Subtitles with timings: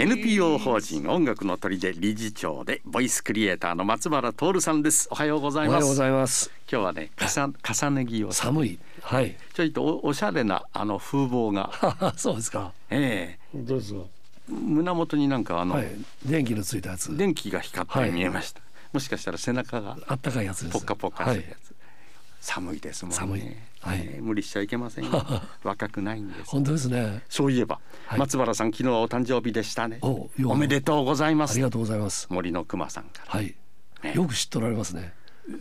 [0.00, 5.06] NPO 法人音楽の砦理事長でボイスクリエイターの松原徹さんです。
[5.10, 5.74] おはようございます。
[5.74, 6.50] おはようございます。
[6.72, 8.32] 今日はね重重ね着を。
[8.32, 8.78] 寒い。
[9.02, 9.36] はい。
[9.52, 11.70] ちょいとおおしゃれなあの風貌が。
[12.16, 12.72] そうですか。
[12.88, 14.00] え本当ですか？
[14.00, 15.88] え胸元になんかあの、はい。
[16.24, 17.14] 電気のついたやつ。
[17.14, 18.62] 電気が光ってはい見えました、
[18.94, 20.72] もしかしたら背中があったかいやつです。
[20.72, 21.69] ポッカポッカすはいるやつ、
[22.40, 23.16] 寒いですもんね。
[23.16, 23.40] 寒い。
[23.80, 23.98] はい。
[24.00, 25.24] ええ無理しちゃいけませんよ。
[25.62, 27.22] 若くないんです本当ですね。
[27.28, 28.18] そういえば、はい。
[28.18, 29.98] 松原さん昨日はお誕生日でしたね。
[30.02, 31.52] おめでとうございます。
[31.52, 32.26] ありがとうございます。
[32.30, 33.32] 森の熊さんから。
[33.32, 33.54] はい。
[34.02, 34.14] ね。
[34.14, 35.12] よく知っとられますね。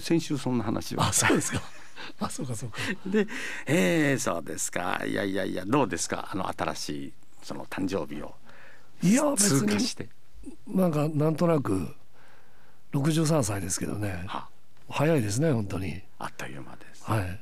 [0.00, 1.60] 先週そんな話をあそうですか。
[2.20, 2.78] あそうかそうか。
[3.06, 3.26] で、
[3.66, 5.02] えー、そうですか。
[5.06, 6.28] いやいやいやどうですか？
[6.32, 8.34] あの新しいその誕生日を。
[9.02, 10.08] いや別に通過して。
[10.66, 11.94] なんかなんとなく
[12.92, 14.24] 63歳ですけどね。
[14.26, 14.48] は
[14.88, 16.02] 早いですね本当に。
[16.18, 17.40] あっという間です、はい。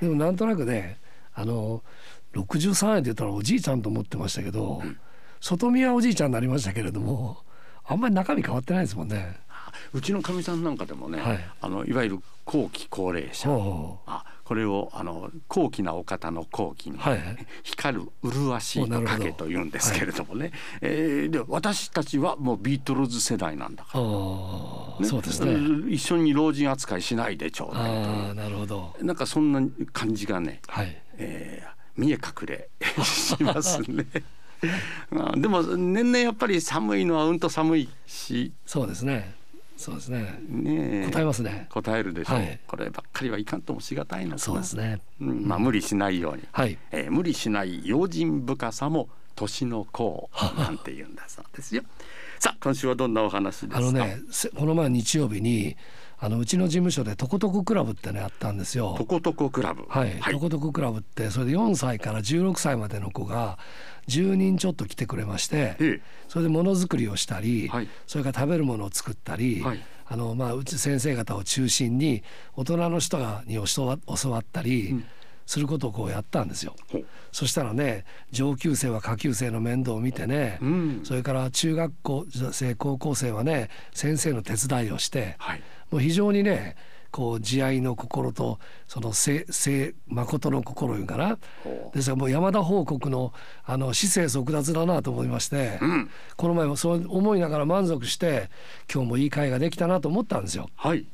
[0.00, 0.98] でもなんとなくね
[1.34, 1.82] あの
[2.34, 4.82] 63円って言ったらおじいちゃんと思ってましたけど、
[5.40, 7.38] 外見はおじいちゃんになりましたけれども
[7.84, 9.36] あんまり中身変わってないですもんね。
[9.92, 11.44] うちのかみさんなんかでもね、はい。
[11.60, 13.48] あのいわゆる後期高齢者
[14.06, 17.20] あこれをあの高貴なお方の後期に、はい
[17.62, 19.18] 光る麗しいおなるほど。
[19.18, 24.02] 影と言うんですけれどもね、えーで私たちはもうビートルズ世代なんだかう
[25.02, 25.56] そうですね。
[25.92, 28.94] 一緒に老人扱いしないでちょうだいああなるほど。
[28.98, 29.60] となんかそんな
[29.92, 30.96] 感じがね、はい。
[31.18, 32.68] えー見え隠れ
[33.04, 34.04] しますね。
[35.16, 39.34] あでも年々やっぱり寒いのはうんと寒いしそうですね。
[39.76, 40.40] そうですね。
[40.48, 41.66] ねえ答えますね。
[41.70, 45.00] 答えるでしょう、はいこればっかりはいかんともしがたいのそうですね。
[45.20, 46.78] うんまあ無理しないように、はい。
[46.90, 51.82] えー無理しない用心深さも年の功なんて言うんだそうですよ。
[52.38, 53.78] さあ今週はどんなお話ですか？
[53.78, 55.76] あのね、せこの前日曜日に
[56.18, 58.94] あのうちの事務所でトコトコクラブってねあったんですよ。
[58.96, 59.04] ト。
[59.04, 59.84] コトコクラブ。
[59.88, 63.58] はい、トコトコクラブってそれで4歳から16歳までの子が
[64.08, 67.88] 10人ちょっと来てくれまして、えそれでものづくりをしたり、はい。
[68.06, 69.80] それから食べるものを作ったり、はい。
[70.06, 72.22] あのまあ、うち先生方を中心に
[72.56, 75.02] 大人の人がに教わ教わったり
[75.46, 76.74] することをこうやったんですよ。
[77.32, 81.00] そしたらね上級生は下級生の面倒を見てね、うん。
[81.04, 85.62] それから中学校生高校生はね先生の手伝いをして、はい。
[85.90, 86.76] もう非常にね
[87.10, 91.38] こう慈愛の心とその誠誠誠の心いうかな。
[91.62, 93.32] ほですからもう山田報告の
[93.64, 96.10] あの姿勢即脱だなと思いまして、うん。
[96.36, 98.50] この前もそう思いながら満足して
[98.92, 100.68] 今日もいい会ができたなと思ったんですよ。
[100.74, 101.06] はい。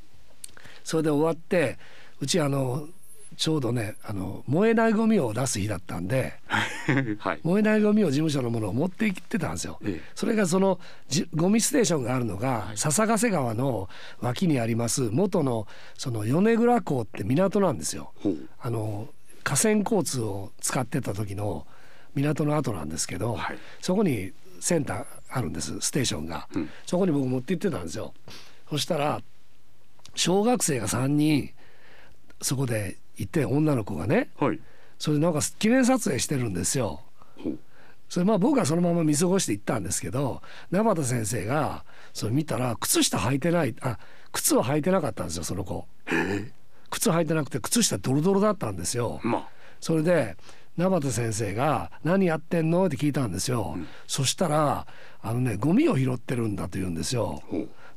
[0.84, 1.78] それで終わって
[2.20, 2.88] うちあの
[3.36, 6.34] ちょうどねあの燃えないゴミを出す日だったんで
[7.18, 7.40] はい。
[7.42, 9.78] 燃えないゴミを事務所のものを持って行ってたんですよ。
[9.84, 10.10] ええ。
[10.14, 13.88] それがそのじゴミステーションがあるのが、笹ヶ瀬川の
[14.20, 18.12] 脇にあります元のその米倉港って港なんですよ。
[18.60, 19.08] あの
[19.42, 21.66] 河川交通を使ってた時の
[22.14, 23.58] 港の跡なんですけど、はい。
[23.80, 26.70] そこにセンターあるんですステーションが、うん。
[26.86, 28.12] そこに僕持って行ってたんですよ。
[28.68, 29.22] そしたら
[30.14, 31.50] 小学生が3人
[32.40, 34.60] そこでいて女の子がねはい。
[34.98, 37.00] それでなんか記念撮影してるんですよ。
[38.08, 40.42] それまあ僕はそのまま見過ごして行ったんですけど
[40.72, 43.98] 永田先生がそれ見たら靴下履いてないあ
[44.32, 45.86] 靴は履いてなかったんですよその子。
[46.90, 49.20] 靴履いてなくて靴下ドロドロだったんですよ。
[49.22, 49.48] まあ。
[49.80, 50.36] それで
[50.76, 54.86] 永田先生が「何やってんの?」って聞いたんですよ、そしたら
[55.20, 57.42] あのねゴミを拾ってるんだと言うんですよ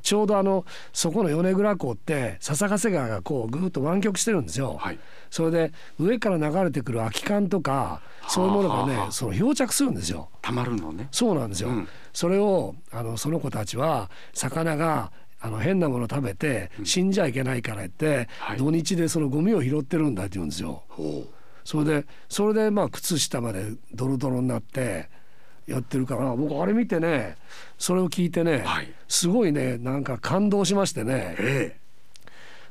[0.04, 4.98] ちょうどあのそこの米倉港って笹ヶ瀬川がこうぐーっと湾曲してるんですよ、はい。
[5.30, 10.28] それで上から流れてくる空き缶とかそういうものがねその漂着するんですよ。
[10.42, 11.08] たまるのね。
[11.10, 11.88] そうなんですよ、うん。
[12.12, 15.10] それをあのその子たちは魚が
[15.40, 18.58] あの変なもの食べて死んじゃいけないから言って、はい。
[18.58, 20.84] 土日でそのゴミを拾ってるんだって言うんですよ。
[20.88, 21.24] ほ
[21.64, 25.08] それでそれでまあ靴下までドロドロになって
[25.66, 27.36] やってるから僕あれ見てね
[27.78, 28.92] それを聞いてね、はい。
[29.08, 31.36] すごいねなんか感動しましてね。
[31.38, 31.76] うえ。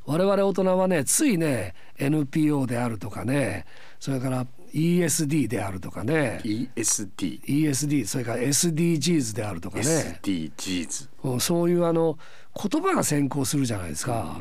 [0.06, 3.66] 我々大人はねついね NPO であるとかね
[4.00, 6.42] それから ESD であるとかね。
[6.44, 10.20] え ESD ESD それから SDGs であるとかね。
[10.22, 12.18] SDGs うんそういうあの
[12.56, 14.40] 言葉が先行するじゃないですか。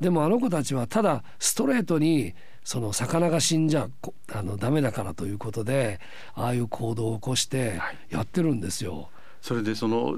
[0.00, 2.34] でもあの子たちはただストレートに
[2.64, 6.00] その魚が死んじゃこあのダメだからということで
[6.34, 9.08] ああいう行動を起こしてはいやってるんですよ。
[9.40, 10.16] それでその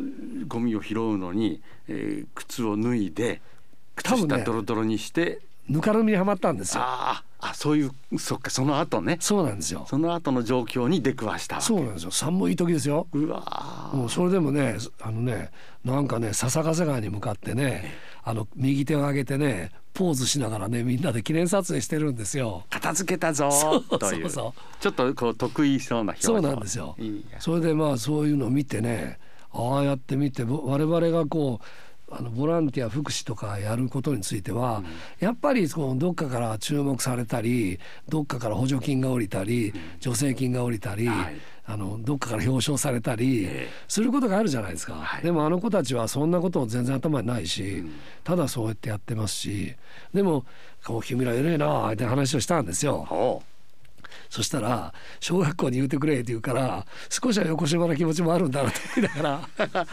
[0.48, 3.40] ゴミを拾うのに、えー靴を脱いで
[3.94, 6.82] 靴下ドロドロにして、ぬかるみにはまったんですよ。
[6.82, 9.84] あああそういうそっかその後ねそうなんですよ。
[9.88, 12.10] その後の状況に出くわしたそうなんですよ。
[12.10, 13.06] 寒い時ですよ。
[13.12, 15.50] うわーもうそれでもねあのね
[15.84, 17.92] なんかね笹ヶ瀬川に向かってね
[18.24, 22.64] あの右手を上げてねポーズしながらねみんなで記念撮影してるんですよ。
[22.70, 23.50] 片付けたぞ
[23.98, 26.96] というそうそちょっとこう得意そうな表情そうなんですよ。
[27.38, 29.18] それでまあそういうのを見てね
[29.50, 31.64] ああやって見てぼ我々がこう
[32.14, 34.82] あのボランティア福祉とかやることについては、
[35.18, 37.78] やっぱりそのどっかから注目されたり
[38.08, 41.36] どっかから補助金が下りたり、助成金が下りたり、はい。
[41.64, 43.68] あのどっかから表彰されたりええ。
[43.86, 45.22] することがあるじゃないですか、はい。
[45.22, 47.84] でもあの子たちはそんなことを全然頭にないし、
[48.24, 49.74] ただそうやってやってますし
[50.12, 50.44] でも
[50.84, 53.42] 「こう君ら偉いな」って話をしたんですよ。
[54.32, 59.48] ほそしたら小学校に言うてくれって言うから少しは横島な気持ちもあるんだなと思いながら。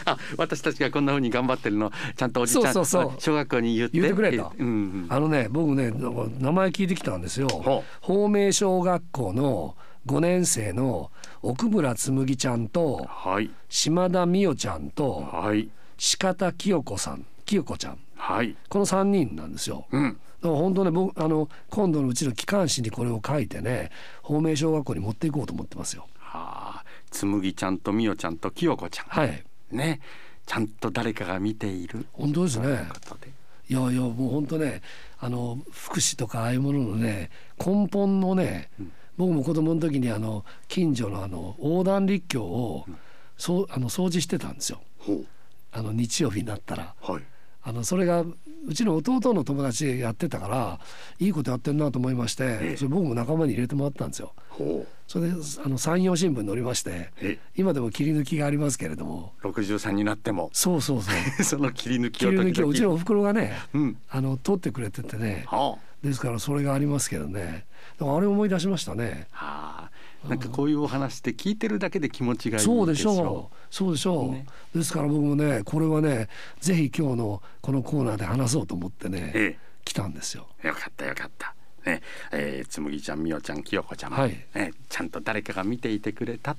[0.06, 4.12] あ 私たちがこんな風に頑張ってるのちゃんとおじちゃんそうそう小学校に言って。
[4.14, 4.52] くれと。
[4.58, 5.06] うんうん。
[5.08, 5.92] あのね僕ね
[6.38, 7.48] 名前聞いてきたんですよ。
[7.48, 9.76] ほ芳名小学校の
[10.06, 11.10] 5年生の
[11.42, 13.50] 奥村紬ちゃんとはい。
[13.68, 15.68] 島田美代ちゃんとはい。
[16.18, 17.98] 鹿田清子さん清子ちゃん
[18.30, 18.56] はい。
[18.68, 19.86] この3人なんですよ。
[19.90, 20.12] うん。
[20.40, 23.90] だから本当ね僕あの今度のうちの機関誌にこれを書いてね
[24.22, 26.06] 芳名小学校に持っていこうと思ってますよ。
[26.18, 26.84] はあ。
[27.10, 29.06] つむぎちゃんとみよちゃんときよこちゃん。
[29.06, 29.44] はい。
[29.72, 30.00] ね。
[30.46, 32.06] ちゃんと誰かが見ている。
[32.12, 32.88] 本当ですね。
[33.06, 33.16] と
[33.68, 34.82] いやいやもう本当ね
[35.20, 37.30] あの福祉とかああいうもののね
[37.64, 38.70] 根本のね、
[39.16, 42.86] 僕も子供の時にあの近所のあの横断立教を、
[43.36, 44.80] そうあの掃除してたんですよ。
[44.98, 45.22] ほ
[45.72, 46.94] あの日曜日になったら。
[47.08, 47.22] うはい
[47.70, 50.80] あのそれがうちの弟の友達やってたから
[51.20, 54.32] いいことやってんなと思いましてそれ僕も仲間に入れてもらったんですよ。
[54.48, 55.34] ほそれで
[55.64, 59.34] あの山陽新聞に載りましてえ今でも切り抜きがありますけれども。
[59.44, 60.50] う63になっても。
[60.52, 61.14] そうそうそう。
[61.44, 62.44] その切り抜き切を時々。
[62.48, 63.96] り抜きをうちのおふくろがねうん。
[64.10, 65.44] あの撮ってくれててね。
[65.46, 67.66] はですからそれがありますけどね。
[67.98, 69.28] だからあれ思い出しましたね。
[69.32, 69.90] あはあ
[70.28, 73.56] なんかこういうお話って聞いてるだけで気持ちがいいそうでしょょう。
[73.70, 74.46] そうでしょう、ね。
[74.74, 76.28] ですから僕もねこれはね
[76.60, 80.46] ぜひ今日のこのコーナーで話そうと思ってね、え来たんですよ。
[80.62, 81.54] えよかったよかった。
[81.86, 82.02] ね。
[82.32, 84.30] えー、つむぎちゃんみよちゃんきよこちゃんも、はい。
[84.54, 86.56] ね、ちゃんと誰かが見ていてくれた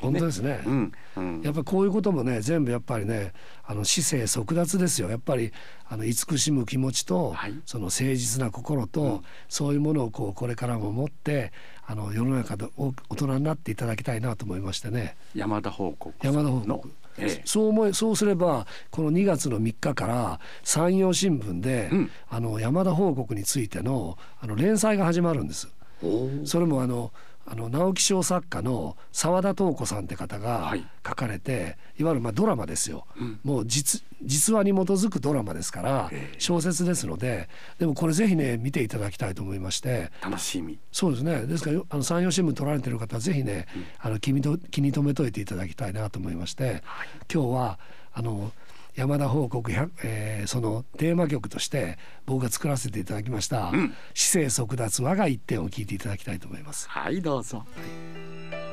[0.00, 0.62] 本当ですね。
[0.64, 0.92] うん。
[1.16, 1.42] うん。
[1.42, 3.32] やっぱりこういうこともね全部やっぱりね
[3.64, 5.10] あの姿勢即奪ですよ。
[5.10, 5.52] やっぱり
[5.88, 7.54] あの慈しむ気持ちと、はい。
[7.66, 11.52] その誠実な心と、そういうものをこうこれからも持って
[11.86, 15.16] あの世の中でお大人になっていただきたいなと思いましてね。
[15.34, 17.42] 山田報告山田報の告、ええ。
[17.44, 22.10] そう思いそうすればこの2月の3日から山陽新聞で、うん。
[22.28, 25.68] あの山田報告についてのあの連載が始まるんです。
[26.44, 27.12] それもあの
[27.52, 30.86] あの直木賞作家の澤田東子さんって方がはい。
[31.04, 33.40] 書かれて、い、わゆるまあドラマですよ、うん。
[33.42, 36.34] もう実実話に基づくドラマですからええ。
[36.38, 37.48] 小説ですので
[37.80, 40.12] でもこれぜひね見ていただきたいと思いまして。
[40.22, 40.78] 楽しみ。
[40.92, 41.46] そうですね。
[41.46, 43.66] ですからよあの山陽新聞取られてる方はぜひね、
[43.98, 46.84] あの気にと気に留めといていただきたいなと思いまして、
[47.32, 47.78] 今日は
[48.12, 48.52] あの
[48.94, 56.88] 山田報告100、えーそのテーマ曲として僕が作らせていただきましたん「姿勢即奪我が一点」を聞いていただきたいと思います。
[56.88, 57.64] はいどうぞ。
[57.70, 58.69] 耳を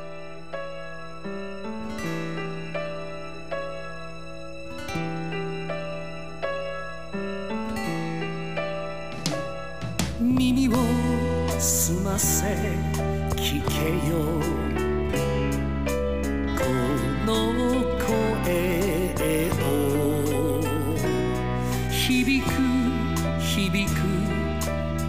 [22.07, 22.51] 響く
[23.42, 24.00] 響く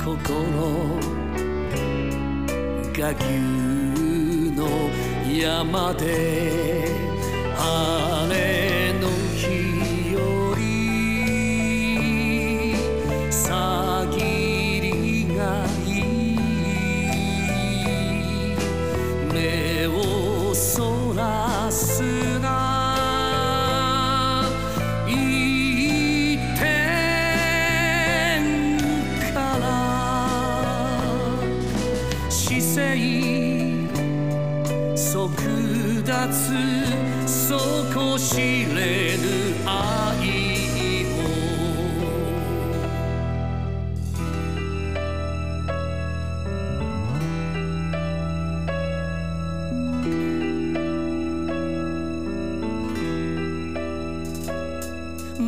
[0.04, 0.98] 心。
[2.98, 4.90] が牛の
[5.32, 6.88] 山で
[7.56, 8.77] 跳ね
[38.18, 39.24] 知れぬ
[39.64, 39.70] 愛
[41.06, 41.18] を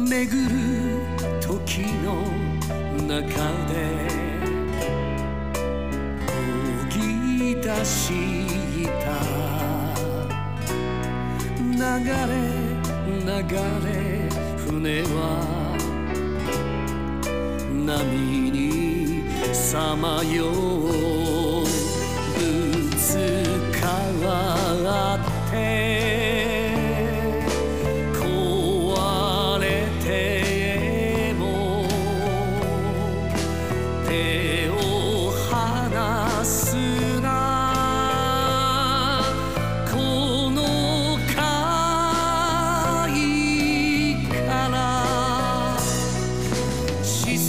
[0.09, 0.55] 巡る
[1.41, 2.23] 時の
[3.09, 3.19] 中
[3.67, 3.75] で
[6.89, 8.07] 漕ぎ出し
[9.05, 9.11] た
[11.77, 12.60] 流れ
[13.43, 14.29] れ
[14.59, 15.77] 船は
[17.87, 20.51] 波にさまよ
[21.17, 21.20] う。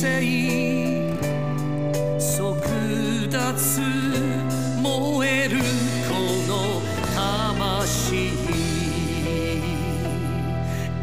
[0.02, 1.16] 性
[2.18, 2.60] 速
[3.30, 3.82] 達
[4.82, 5.58] 燃える
[6.10, 6.16] こ
[6.48, 6.82] の
[7.14, 8.32] 魂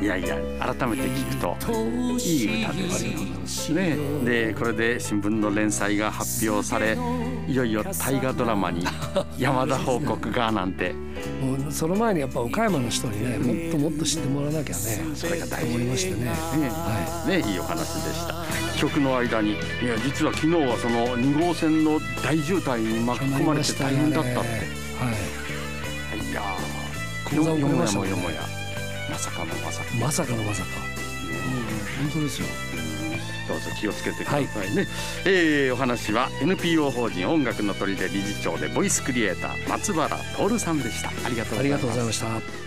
[0.01, 1.57] いやいや改めて聞くと
[2.25, 2.89] いい歌で
[3.45, 3.97] すね。
[4.23, 6.97] でこれで新聞の連載が発表され
[7.49, 8.85] いよいよ大河ドラマに
[9.37, 10.95] 山田報告がなんて
[11.71, 14.81] その前にやっぱ岡山の人にねもっともっと知ってもらわなきゃね
[15.15, 15.75] それが大事。
[15.75, 16.25] 思いましてね。
[16.25, 18.35] ねはねいいお話でした。
[18.77, 19.51] 曲の間に。
[19.51, 24.47] いや実は昨日はその2号線の大渋滞に巻き込まれて大変だったって、はい。
[26.29, 26.33] い。
[26.33, 28.41] やーよもやもやもや。
[29.09, 29.95] まさかのまさか。
[29.99, 30.69] まさかのまさか。
[31.97, 32.47] 本当ですよ
[33.47, 34.87] どうぞ気をつけてくださいね、
[35.25, 41.09] えーお話は NPO 法人音楽の鳥で理事長でボイスクリエイター松原徹さんでした。
[41.09, 41.43] ありが
[41.77, 42.66] とうございました